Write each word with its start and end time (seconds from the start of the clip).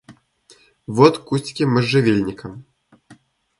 Вот 0.87 1.19
кустики 1.19 1.61
можжевельника. 1.63 2.57